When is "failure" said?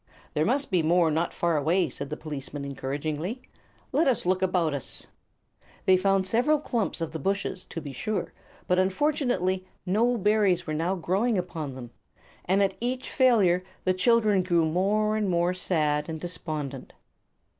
13.11-13.63